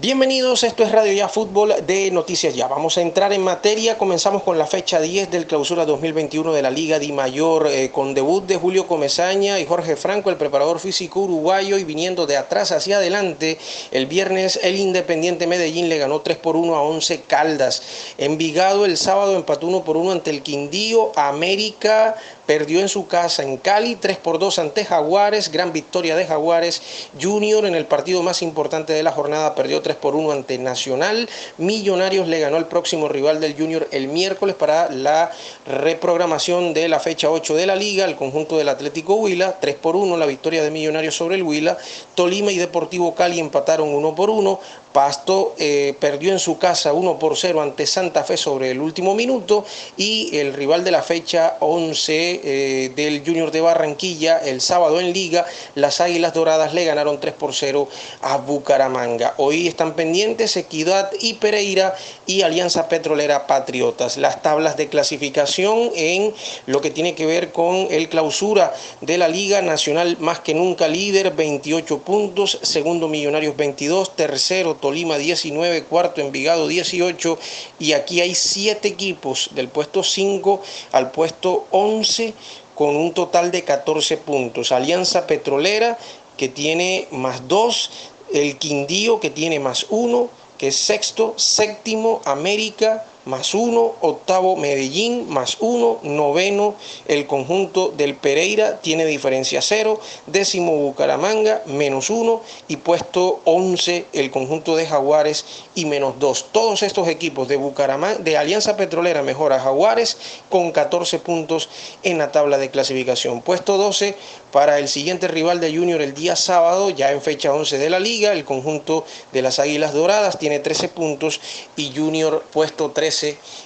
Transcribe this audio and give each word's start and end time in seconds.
Bienvenidos, 0.00 0.62
esto 0.62 0.84
es 0.84 0.90
Radio 0.90 1.12
Ya 1.12 1.28
Fútbol 1.28 1.74
de 1.86 2.10
Noticias 2.10 2.54
Ya. 2.54 2.66
Vamos 2.66 2.96
a 2.96 3.02
entrar 3.02 3.30
en 3.34 3.42
materia, 3.42 3.98
comenzamos 3.98 4.42
con 4.42 4.56
la 4.56 4.66
fecha 4.66 4.98
10 4.98 5.30
del 5.30 5.46
clausura 5.46 5.84
2021 5.84 6.54
de 6.54 6.62
la 6.62 6.70
Liga 6.70 6.98
Di 6.98 7.12
Mayor, 7.12 7.66
eh, 7.66 7.90
con 7.90 8.14
debut 8.14 8.42
de 8.46 8.56
Julio 8.56 8.86
Comezaña 8.86 9.60
y 9.60 9.66
Jorge 9.66 9.96
Franco, 9.96 10.30
el 10.30 10.38
preparador 10.38 10.80
físico 10.80 11.20
uruguayo, 11.20 11.76
y 11.76 11.84
viniendo 11.84 12.26
de 12.26 12.38
atrás 12.38 12.72
hacia 12.72 12.96
adelante, 12.96 13.58
el 13.90 14.06
viernes 14.06 14.58
el 14.62 14.76
Independiente 14.76 15.46
Medellín 15.46 15.90
le 15.90 15.98
ganó 15.98 16.22
3 16.22 16.38
por 16.38 16.56
1 16.56 16.74
a 16.74 16.80
11 16.80 17.20
Caldas. 17.26 17.82
Envigado 18.16 18.86
el 18.86 18.96
sábado 18.96 19.36
empató 19.36 19.66
1 19.66 19.84
por 19.84 19.98
1 19.98 20.10
ante 20.12 20.30
el 20.30 20.40
Quindío, 20.40 21.12
América 21.16 22.16
perdió 22.46 22.80
en 22.80 22.88
su 22.88 23.06
casa 23.06 23.42
en 23.42 23.56
Cali 23.56 23.96
3 23.96 24.16
por 24.18 24.38
2 24.38 24.58
ante 24.58 24.84
Jaguares, 24.84 25.50
gran 25.50 25.72
victoria 25.72 26.16
de 26.16 26.26
Jaguares. 26.26 26.82
Junior 27.20 27.64
en 27.66 27.74
el 27.74 27.86
partido 27.86 28.22
más 28.22 28.42
importante 28.42 28.92
de 28.92 29.02
la 29.02 29.12
jornada 29.12 29.54
perdió 29.54 29.81
3 29.82 29.96
por 29.96 30.14
1 30.14 30.32
ante 30.32 30.58
Nacional. 30.58 31.28
Millonarios 31.58 32.28
le 32.28 32.40
ganó 32.40 32.56
al 32.56 32.68
próximo 32.68 33.08
rival 33.08 33.40
del 33.40 33.54
Junior 33.54 33.88
el 33.90 34.08
miércoles 34.08 34.54
para 34.54 34.90
la 34.90 35.30
reprogramación 35.66 36.74
de 36.74 36.88
la 36.88 37.00
fecha 37.00 37.30
8 37.30 37.54
de 37.54 37.66
la 37.66 37.76
liga, 37.76 38.04
el 38.04 38.16
conjunto 38.16 38.56
del 38.56 38.68
Atlético 38.68 39.14
Huila, 39.14 39.58
3 39.60 39.74
por 39.76 39.96
1 39.96 40.16
la 40.16 40.26
victoria 40.26 40.62
de 40.62 40.70
Millonarios 40.70 41.16
sobre 41.16 41.36
el 41.36 41.42
Huila. 41.42 41.76
Tolima 42.14 42.52
y 42.52 42.58
Deportivo 42.58 43.14
Cali 43.14 43.40
empataron 43.40 43.88
1 43.88 44.14
por 44.14 44.30
1. 44.30 44.60
Pasto 44.92 45.54
eh, 45.58 45.96
perdió 45.98 46.32
en 46.32 46.38
su 46.38 46.58
casa 46.58 46.92
1 46.92 47.18
por 47.18 47.38
0 47.38 47.62
ante 47.62 47.86
Santa 47.86 48.24
Fe 48.24 48.36
sobre 48.36 48.70
el 48.70 48.80
último 48.80 49.14
minuto 49.14 49.64
y 49.96 50.36
el 50.36 50.52
rival 50.52 50.84
de 50.84 50.90
la 50.90 51.02
fecha 51.02 51.56
11 51.60 52.40
eh, 52.44 52.92
del 52.94 53.24
Junior 53.24 53.50
de 53.50 53.62
Barranquilla 53.62 54.38
el 54.38 54.60
sábado 54.60 55.00
en 55.00 55.12
liga, 55.12 55.46
las 55.74 56.00
Águilas 56.00 56.34
Doradas 56.34 56.74
le 56.74 56.84
ganaron 56.84 57.20
3 57.20 57.34
por 57.34 57.54
0 57.54 57.88
a 58.20 58.36
Bucaramanga. 58.36 59.34
Hoy 59.38 59.66
están 59.72 59.94
pendientes 59.94 60.56
Equidad 60.56 61.10
y 61.20 61.34
Pereira 61.34 61.94
y 62.26 62.42
Alianza 62.42 62.88
Petrolera 62.88 63.46
Patriotas. 63.46 64.16
Las 64.16 64.42
tablas 64.42 64.76
de 64.76 64.88
clasificación 64.88 65.90
en 65.94 66.34
lo 66.66 66.80
que 66.80 66.90
tiene 66.90 67.14
que 67.14 67.26
ver 67.26 67.52
con 67.52 67.88
el 67.90 68.08
clausura 68.08 68.74
de 69.00 69.18
la 69.18 69.28
Liga 69.28 69.62
Nacional 69.62 70.16
más 70.20 70.40
que 70.40 70.54
nunca 70.54 70.88
líder, 70.88 71.32
28 71.32 71.98
puntos, 72.00 72.58
segundo 72.62 73.08
Millonarios 73.08 73.56
22, 73.56 74.14
tercero 74.14 74.76
Tolima 74.76 75.16
19, 75.16 75.84
cuarto 75.84 76.20
Envigado 76.20 76.68
18 76.68 77.38
y 77.78 77.94
aquí 77.94 78.20
hay 78.20 78.34
siete 78.34 78.88
equipos 78.88 79.50
del 79.54 79.68
puesto 79.68 80.02
5 80.02 80.62
al 80.92 81.10
puesto 81.10 81.66
11 81.70 82.34
con 82.74 82.96
un 82.96 83.12
total 83.12 83.50
de 83.50 83.64
14 83.64 84.18
puntos. 84.18 84.70
Alianza 84.70 85.26
Petrolera 85.26 85.98
que 86.36 86.48
tiene 86.48 87.08
más 87.10 87.46
2, 87.46 87.90
el 88.32 88.58
Quindío 88.58 89.20
que 89.20 89.30
tiene 89.30 89.58
más 89.60 89.86
1, 89.90 90.28
que 90.58 90.68
es 90.68 90.76
sexto, 90.76 91.34
séptimo 91.36 92.22
América 92.24 93.04
más 93.24 93.54
uno, 93.54 93.94
octavo 94.00 94.56
Medellín, 94.56 95.28
más 95.28 95.56
uno, 95.60 95.98
noveno 96.02 96.74
el 97.06 97.26
conjunto 97.26 97.92
del 97.96 98.16
Pereira, 98.16 98.80
tiene 98.80 99.04
diferencia 99.06 99.62
cero, 99.62 100.00
décimo 100.26 100.76
Bucaramanga, 100.76 101.62
menos 101.66 102.10
uno, 102.10 102.42
y 102.68 102.76
puesto 102.76 103.40
once 103.44 104.06
el 104.12 104.30
conjunto 104.30 104.74
de 104.74 104.86
Jaguares 104.86 105.44
y 105.74 105.84
menos 105.84 106.18
dos. 106.18 106.46
Todos 106.50 106.82
estos 106.82 107.08
equipos 107.08 107.46
de 107.48 107.56
Bucaramanga, 107.56 108.18
de 108.18 108.36
Alianza 108.36 108.76
Petrolera 108.76 109.22
mejora 109.22 109.60
Jaguares 109.60 110.16
con 110.48 110.72
14 110.72 111.18
puntos 111.20 111.68
en 112.02 112.18
la 112.18 112.32
tabla 112.32 112.58
de 112.58 112.70
clasificación. 112.70 113.40
Puesto 113.40 113.76
12 113.76 114.16
para 114.50 114.78
el 114.78 114.88
siguiente 114.88 115.28
rival 115.28 115.60
de 115.60 115.74
Junior 115.74 116.02
el 116.02 116.14
día 116.14 116.36
sábado, 116.36 116.90
ya 116.90 117.12
en 117.12 117.22
fecha 117.22 117.54
11 117.54 117.78
de 117.78 117.88
la 117.88 118.00
liga, 118.00 118.32
el 118.32 118.44
conjunto 118.44 119.04
de 119.32 119.42
las 119.42 119.58
Águilas 119.58 119.94
Doradas 119.94 120.38
tiene 120.38 120.58
13 120.58 120.88
puntos 120.88 121.40
y 121.76 121.92
Junior 121.96 122.44
puesto 122.52 122.90
13 122.90 123.11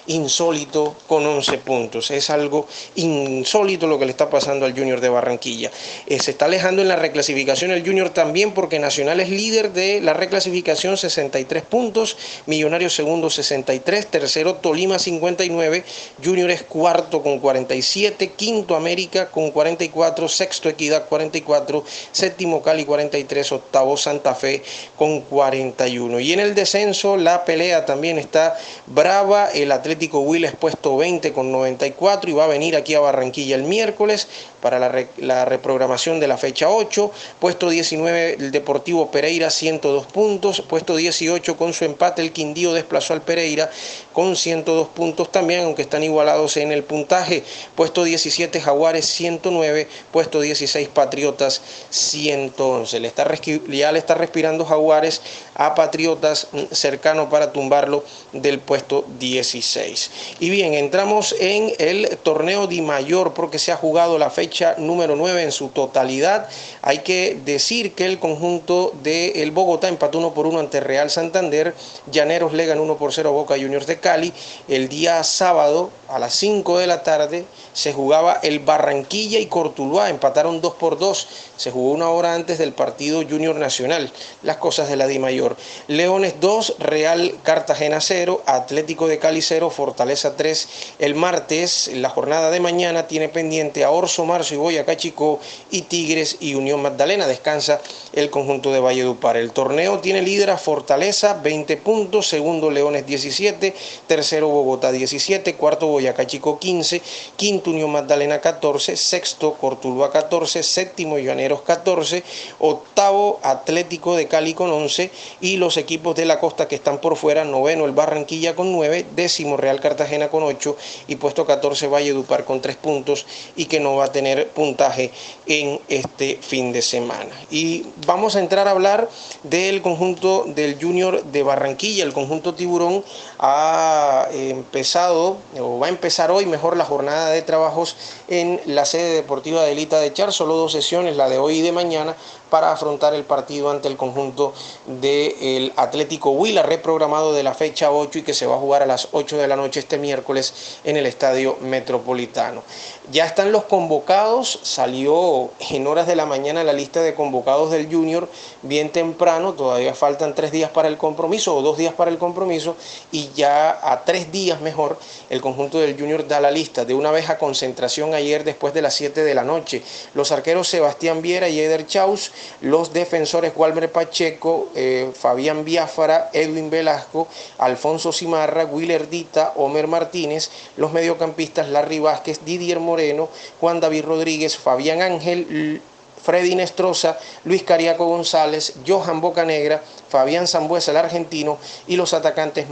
insólito 0.06 0.97
con 1.06 1.27
11 1.27 1.58
puntos. 1.58 2.11
Es 2.11 2.30
algo 2.30 2.66
insólito 2.97 3.86
lo 3.86 3.98
que 3.98 4.06
le 4.06 4.11
está 4.11 4.31
pasando 4.31 4.66
al 4.66 4.72
Junior 4.72 5.00
de 5.00 5.09
Barranquilla. 5.09 5.71
Eh, 6.06 6.21
se 6.21 6.32
está 6.32 6.47
alejando 6.47 6.82
en 6.82 6.88
la 6.88 6.97
reclasificación 6.97 7.71
el 7.71 7.84
Junior 7.84 8.10
también 8.10 8.53
porque 8.53 8.78
Nacional 8.78 9.21
es 9.21 9.31
líder 9.31 9.72
de 9.72 10.00
la 10.00 10.12
reclasificación 10.12 10.97
63 10.97 11.62
puntos, 11.62 12.16
Millonarios 12.47 12.94
segundo 12.94 13.31
63, 13.31 14.06
tercero 14.06 14.56
Tolima 14.56 14.98
59, 14.98 15.84
Junior 16.25 16.50
es 16.50 16.62
cuarto 16.62 17.22
con 17.22 17.38
47, 17.38 18.32
quinto 18.37 18.76
América 18.76 19.31
con 19.31 19.50
44, 19.50 20.28
sexto 20.28 20.69
Equidad 20.69 21.09
44, 21.09 21.84
séptimo 22.12 22.62
Cali 22.62 22.84
43, 22.84 23.53
octavo 23.53 23.97
Santa 23.97 24.34
Fe 24.34 24.62
con 24.97 25.21
41. 25.22 26.21
Y 26.21 26.32
en 26.32 26.41
el 26.41 26.54
descenso 26.54 27.16
la 27.16 27.44
pelea 27.44 27.84
también 27.84 28.19
está 28.19 28.56
brava 28.87 29.35
el 29.44 29.72
Atlético 29.72 30.20
Huila 30.20 30.48
es 30.48 30.54
puesto 30.54 30.97
20 30.97 31.32
con 31.32 31.52
94 31.52 32.30
y 32.30 32.32
va 32.32 32.44
a 32.44 32.48
venir 32.48 32.76
aquí 32.76 32.94
a 32.94 33.00
Barranquilla 33.00 33.54
el 33.54 33.64
miércoles 33.64 34.28
para 34.60 34.78
la, 35.19 35.44
reprogramación 35.44 36.19
de 36.19 36.26
la 36.26 36.38
fecha 36.38 36.69
8. 36.69 37.10
Puesto 37.38 37.70
19 37.70 38.34
el 38.34 38.50
Deportivo 38.50 39.10
Pereira 39.10 39.50
102 39.50 40.06
puntos. 40.06 40.60
Puesto 40.62 40.97
18 40.97 41.56
con 41.56 41.72
su 41.72 41.84
empate 41.84 42.22
el 42.22 42.32
Quindío 42.32 42.72
desplazó 42.72 43.12
al 43.12 43.22
Pereira 43.22 43.70
con 44.12 44.34
102 44.34 44.88
puntos 44.88 45.30
también, 45.30 45.64
aunque 45.64 45.82
están 45.82 46.03
igualados 46.03 46.56
en 46.56 46.72
el 46.72 46.82
puntaje. 46.82 47.44
Puesto 47.74 48.03
17 48.03 48.60
Jaguares 48.60 49.06
109. 49.06 49.88
Puesto 50.10 50.41
16 50.41 50.88
Patriotas 50.88 51.62
111. 51.91 52.98
Le 53.00 53.08
está, 53.08 53.32
ya 53.68 53.92
le 53.92 53.98
está 53.98 54.14
respirando 54.14 54.64
Jaguares 54.64 55.20
a 55.54 55.74
Patriotas 55.74 56.48
mm, 56.53 56.72
cercano 56.72 57.28
para 57.28 57.53
tumbarlo 57.53 58.04
del 58.32 58.58
puesto 58.58 59.04
16. 59.32 60.10
Y 60.41 60.50
bien, 60.50 60.75
entramos 60.75 61.34
en 61.38 61.72
el 61.78 62.19
torneo 62.22 62.66
Di 62.66 62.82
Mayor 62.82 63.34
porque 63.34 63.59
se 63.59 63.72
ha 63.72 63.76
jugado 63.76 64.19
la 64.19 64.31
fecha 64.31 64.75
número 64.78 65.16
9 65.16 65.42
en 65.42 65.53
su 65.53 65.69
totalidad. 65.69 66.48
Hay 66.82 66.98
que 66.98 67.38
decir 67.44 67.94
que 67.94 68.06
el 68.06 68.19
conjunto 68.19 68.92
de 69.03 69.42
el 69.42 69.50
Bogotá 69.50 69.88
empató 69.88 70.19
1 70.19 70.34
por 70.34 70.47
1 70.47 70.60
ante 70.60 70.81
Real 70.81 71.10
Santander, 71.10 71.75
Llaneros 72.10 72.53
le 72.53 72.66
ganó 72.66 72.82
1 72.82 72.97
por 72.97 73.12
0 73.12 73.28
a 73.28 73.32
Boca 73.32 73.54
Juniors 73.54 73.86
de 73.86 73.98
Cali. 73.98 74.32
El 74.69 74.88
día 74.88 75.22
sábado 75.25 75.91
a 76.09 76.19
las 76.19 76.34
5 76.34 76.78
de 76.78 76.86
la 76.86 77.03
tarde 77.03 77.44
se 77.72 77.92
jugaba 77.92 78.38
el 78.42 78.60
Barranquilla 78.60 79.38
y 79.38 79.47
Cortuluá, 79.47 80.09
empataron 80.09 80.60
2 80.60 80.75
por 80.75 80.98
2. 80.98 81.28
Se 81.56 81.70
jugó 81.70 81.92
una 81.92 82.10
hora 82.10 82.34
antes 82.34 82.59
del 82.59 82.72
partido 82.72 83.22
Junior 83.28 83.56
Nacional, 83.56 84.12
las 84.42 84.56
cosas 84.59 84.88
de 84.88 84.97
la 84.97 85.06
Di 85.06 85.19
Mayor. 85.19 85.56
Leones 85.88 86.41
2, 86.41 86.76
Real 86.78 87.34
Cartagena 87.42 88.00
0, 88.00 88.42
Atlético 88.47 89.09
de 89.09 89.16
Cali 89.19 89.43
0, 89.43 89.71
Fortaleza 89.71 90.37
3. 90.37 90.69
El 90.99 91.15
martes, 91.15 91.91
la 91.94 92.10
jornada 92.10 92.50
de 92.50 92.60
mañana, 92.60 93.06
tiene 93.06 93.28
pendiente 93.28 93.84
a 93.84 93.91
Orso 93.91 94.25
Marzo 94.25 94.54
y 94.54 94.59
Boyacá 94.59 94.97
Chico 94.97 95.41
y 95.71 95.82
Tigres 95.82 96.37
y 96.41 96.54
Unión 96.54 96.82
Magdalena. 96.82 97.27
Descansa 97.27 97.81
el 98.12 98.31
conjunto 98.31 98.72
de 98.72 98.81
Valledupar. 98.81 99.37
El 99.37 99.53
torneo 99.53 99.99
tiene 100.00 100.22
líder 100.22 100.50
a 100.50 100.59
Fortaleza 100.59 101.34
20 101.43 101.77
puntos, 101.78 102.28
segundo 102.28 102.71
Leones 102.71 103.06
17, 103.06 103.75
tercero 104.06 104.49
Bogotá 104.49 104.93
17, 104.93 105.54
cuarto 105.54 105.87
Boyacá 105.87 106.27
Chico 106.27 106.59
15, 106.59 107.03
quinto 107.37 107.71
Unión 107.71 107.93
Magdalena 107.93 108.41
14, 108.41 108.97
sexto 108.97 109.54
Cortuluá 109.54 110.10
14, 110.10 110.62
séptimo 110.62 111.19
Llaneros 111.19 111.62
14, 111.62 112.22
octavo 112.59 113.41
Atlético 113.43 114.16
de 114.16 114.28
Cali 114.28 114.54
con 114.54 114.71
11 114.71 115.10
y 115.41 115.56
los 115.56 115.77
equipos 115.77 116.15
de 116.16 116.25
la 116.25 116.41
costa 116.41 116.69
que 116.69 116.75
están 116.75 116.98
por 116.98 117.16
fuera, 117.16 117.44
noveno 117.44 117.84
el 117.84 117.93
Barranquilla 117.93 118.54
con 118.54 118.72
9, 118.72 119.06
décimo 119.15 119.56
Real 119.56 119.81
Cartagena 119.81 120.28
con 120.28 120.43
8 120.43 120.77
y 121.09 121.17
puesto 121.17 121.47
14 121.47 121.87
Valledupar 121.89 122.44
con 122.44 122.61
3 122.61 122.77
puntos 122.77 123.27
y 123.56 123.67
que 123.67 123.81
no 123.81 123.97
va 123.97 124.06
a 124.06 124.12
tener 124.12 124.49
puntaje 124.49 125.12
en 125.47 125.81
este 125.89 126.39
fin 126.41 126.72
de 126.72 126.83
semana. 126.83 127.31
Y 127.50 127.87
vamos 128.06 128.37
a 128.37 128.41
entrar 128.41 128.69
a 128.69 128.72
hablar 128.72 129.09
del 129.43 129.83
conjunto 129.83 130.45
del 130.47 130.78
Junior 130.81 131.25
de 131.25 131.43
Barranquilla, 131.43 132.05
el 132.05 132.12
conjunto 132.12 132.54
Tiburón 132.54 133.04
ha 133.39 134.28
empezado 134.33 135.39
o 135.59 135.78
va 135.78 135.86
a 135.86 135.91
empezar 135.91 136.30
hoy 136.30 136.47
mejor 136.47 136.77
la 136.77 136.84
jornada 136.84 137.30
de 137.30 137.42
trabajos 137.42 137.97
en 138.28 138.60
la 138.66 138.84
sede 138.84 139.15
deportiva 139.15 139.63
de 139.63 139.72
Elita 139.72 140.01
de 140.01 140.13
Char, 140.13 140.33
solo 140.33 140.57
dos 140.57 140.72
sesiones, 140.72 141.16
la 141.16 141.28
de 141.28 141.39
hoy 141.39 141.59
y 141.59 141.63
de 141.63 141.72
mañana, 141.72 142.16
para 142.51 142.72
afrontar 142.72 143.15
el 143.15 143.25
partido 143.25 143.71
ante 143.71 143.89
el 143.89 143.97
conjunto 143.97 144.53
del 144.87 145.72
Atlético 145.77 146.31
Huila, 146.31 146.63
reprogramado 146.63 147.33
de 147.33 147.43
la 147.43 147.54
fecha 147.54 147.91
8 147.91 148.21
y 148.21 148.22
que 148.22 148.34
se 148.34 148.47
va 148.47 148.57
a 148.57 148.59
jugar 148.59 148.83
a 148.83 148.87
las 148.87 149.09
8 149.13 149.37
de 149.37 149.48
la 149.48 149.57
noche 149.57 149.81
este 149.81 149.98
miércoles 149.98 150.78
en 150.84 150.97
el 150.97 151.07
Estadio 151.07 151.57
Metropolitano. 151.60 152.63
Ya 153.10 153.25
están 153.25 153.53
los 153.53 153.65
convocados, 153.65 154.59
salió 154.63 155.51
en 155.71 155.87
horas 155.87 156.07
de 156.07 156.16
la 156.16 156.27
mañana 156.27 156.65
la 156.65 156.72
lista 156.72 157.03
de 157.03 157.15
convocados 157.15 157.71
del 157.71 157.87
Junior, 157.93 158.28
bien 158.63 158.91
temprano, 158.91 159.53
todavía 159.53 159.95
faltan 159.95 160.34
tres 160.34 160.51
días 160.51 160.71
para 160.71 160.89
el 160.89 160.97
compromiso 160.97 161.54
o 161.54 161.63
dos 161.63 161.77
días 161.77 161.95
para 161.95 162.10
el 162.10 162.19
compromiso 162.19 162.77
y 163.13 163.31
ya 163.34 163.78
a 163.83 164.04
tres 164.04 164.33
días 164.33 164.60
mejor 164.60 164.99
el 165.31 165.41
conjunto 165.41 165.78
del 165.78 165.99
Junior 165.99 166.27
da 166.27 166.41
la 166.41 166.51
lista 166.51 166.84
de 166.84 166.95
una 166.95 167.10
vez 167.10 167.31
a 167.31 167.39
concentración 167.39 168.15
ayer 168.15 168.45
después 168.45 168.75
de 168.75 168.83
las 168.83 168.95
7 168.95 169.22
de 169.22 169.34
la 169.34 169.45
noche. 169.45 169.83
Los 170.15 170.33
arqueros 170.33 170.69
Sebastián 170.69 171.22
Viera 171.22 171.49
y 171.49 171.60
Eder 171.60 171.87
Chaus, 171.87 172.33
los 172.60 172.92
defensores 172.92 173.53
Walmer 173.54 173.91
Pacheco, 173.91 174.68
eh, 174.74 175.10
Fabián 175.15 175.65
Biafara, 175.65 176.30
Edwin 176.33 176.71
Velasco, 176.71 177.28
Alfonso 177.59 178.12
Cimarra, 178.12 178.65
Willer 178.65 179.09
Dita, 179.09 179.53
Homer 179.56 179.86
Martínez, 179.86 180.50
los 180.77 180.92
mediocampistas 180.92 181.68
Larry 181.68 181.98
Vázquez, 181.98 182.44
Didier 182.44 182.80
Moreno, 182.80 183.28
Juan 183.60 183.80
David 183.80 184.04
Rodríguez, 184.04 184.56
Fabián 184.56 185.03
Ángel, 185.03 185.80
Freddy 186.27 186.56
Nestroza, 186.56 187.18
Luis 187.44 187.62
Cariaco 187.62 188.06
González, 188.06 188.74
Johan 188.84 189.21
Bocanegra, 189.21 189.82
Fabián 190.09 190.48
Zambuesa, 190.48 190.91
el 190.91 190.97
argentino, 190.97 191.59
y 191.86 191.94
los 191.94 192.15
atacantes 192.15 192.66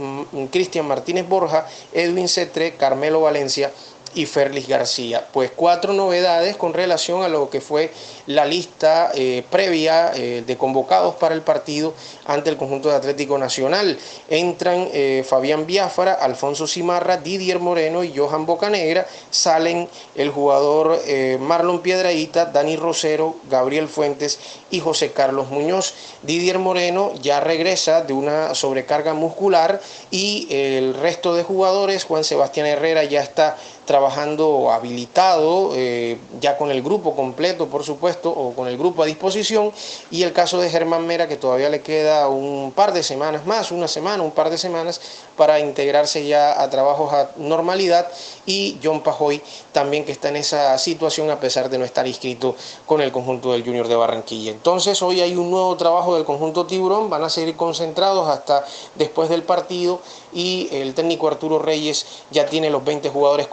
Cristian 0.51 0.87
Martínez 0.87 1.27
Borja, 1.27 1.65
Edwin 1.93 2.27
Cetre, 2.27 2.75
Carmelo 2.75 3.21
Valencia 3.21 3.71
y 4.15 4.25
Ferlis 4.25 4.67
García. 4.67 5.27
Pues 5.31 5.51
cuatro 5.55 5.93
novedades 5.93 6.55
con 6.55 6.73
relación 6.73 7.23
a 7.23 7.27
lo 7.27 7.49
que 7.49 7.61
fue 7.61 7.91
la 8.25 8.45
lista 8.45 9.11
eh, 9.13 9.43
previa 9.49 10.11
eh, 10.15 10.43
de 10.45 10.57
convocados 10.57 11.15
para 11.15 11.35
el 11.35 11.41
partido 11.41 11.93
ante 12.25 12.49
el 12.49 12.57
conjunto 12.57 12.89
de 12.89 12.95
Atlético 12.95 13.37
Nacional. 13.37 13.97
Entran 14.29 14.89
eh, 14.93 15.23
Fabián 15.27 15.67
Biafara, 15.67 16.13
Alfonso 16.13 16.65
Cimarra, 16.65 17.17
Didier 17.17 17.59
Moreno 17.59 18.03
y 18.03 18.15
Johan 18.15 18.45
Bocanegra. 18.45 19.05
Salen 19.29 19.87
el 20.15 20.31
jugador 20.31 20.99
Marlon 21.39 21.81
Piedraíta, 21.81 22.45
Dani 22.45 22.77
Rosero, 22.77 23.35
Gabriel 23.49 23.87
Fuentes 23.87 24.39
y 24.71 24.79
José 24.79 25.11
Carlos 25.11 25.49
Muñoz. 25.49 25.93
Didier 26.23 26.57
Moreno 26.57 27.11
ya 27.21 27.41
regresa 27.41 28.01
de 28.01 28.13
una 28.13 28.55
sobrecarga 28.55 29.13
muscular 29.13 29.81
y 30.09 30.47
el 30.49 30.93
resto 30.93 31.35
de 31.35 31.43
jugadores, 31.43 32.05
Juan 32.05 32.23
Sebastián 32.23 32.67
Herrera 32.67 33.03
ya 33.03 33.21
está 33.21 33.57
trabajando 33.85 34.71
habilitado, 34.71 35.71
eh, 35.75 36.17
ya 36.41 36.57
con 36.57 36.71
el 36.71 36.81
grupo 36.81 37.15
completo, 37.15 37.67
por 37.67 37.83
supuesto, 37.83 38.29
o 38.31 38.53
con 38.53 38.67
el 38.67 38.77
grupo 38.77 39.03
a 39.03 39.05
disposición, 39.05 39.71
y 40.11 40.23
el 40.23 40.33
caso 40.33 40.59
de 40.59 40.69
Germán 40.69 41.05
Mera, 41.07 41.27
que 41.27 41.37
todavía 41.37 41.69
le 41.69 41.81
queda 41.81 42.27
un 42.27 42.71
par 42.75 42.93
de 42.93 43.03
semanas 43.03 43.45
más, 43.45 43.71
una 43.71 43.87
semana, 43.87 44.23
un 44.23 44.31
par 44.31 44.49
de 44.49 44.57
semanas, 44.57 45.01
para 45.37 45.59
integrarse 45.59 46.25
ya 46.25 46.61
a 46.61 46.69
trabajos 46.69 47.13
a 47.13 47.29
normalidad, 47.37 48.07
y 48.45 48.77
John 48.83 49.01
Pajoy 49.01 49.41
también 49.71 50.05
que 50.05 50.11
está 50.11 50.29
en 50.29 50.37
esa 50.37 50.77
situación 50.77 51.29
a 51.29 51.39
pesar 51.39 51.69
de 51.69 51.77
no 51.77 51.85
estar 51.85 52.07
inscrito 52.07 52.55
con 52.85 53.01
el 53.01 53.11
conjunto 53.11 53.51
del 53.51 53.63
Junior 53.63 53.87
de 53.87 53.95
Barranquilla. 53.95 54.51
Entonces 54.51 55.01
hoy 55.01 55.21
hay 55.21 55.35
un 55.35 55.51
nuevo 55.51 55.75
trabajo 55.75 56.15
del 56.15 56.25
conjunto 56.25 56.65
Tiburón, 56.65 57.09
van 57.09 57.23
a 57.23 57.29
seguir 57.29 57.55
concentrados 57.55 58.27
hasta 58.29 58.65
después 58.95 59.29
del 59.29 59.43
partido 59.43 60.01
y 60.33 60.69
el 60.71 60.93
técnico 60.93 61.27
Arturo 61.27 61.59
Reyes 61.59 62.05
ya 62.31 62.45
tiene 62.45 62.69
los 62.69 62.83
20 62.83 63.09
jugadores 63.09 63.47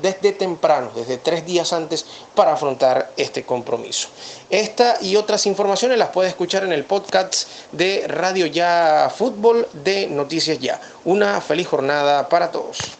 desde 0.00 0.32
temprano, 0.32 0.90
desde 0.94 1.18
tres 1.18 1.46
días 1.46 1.72
antes, 1.72 2.04
para 2.34 2.52
afrontar 2.52 3.12
este 3.16 3.44
compromiso. 3.44 4.08
Esta 4.50 4.98
y 5.00 5.16
otras 5.16 5.46
informaciones 5.46 5.98
las 5.98 6.10
puede 6.10 6.28
escuchar 6.28 6.64
en 6.64 6.72
el 6.72 6.84
podcast 6.84 7.48
de 7.72 8.04
Radio 8.06 8.46
Ya 8.46 9.10
Fútbol 9.16 9.66
de 9.72 10.06
Noticias 10.08 10.58
Ya. 10.58 10.80
Una 11.04 11.40
feliz 11.40 11.66
jornada 11.66 12.28
para 12.28 12.50
todos. 12.50 12.98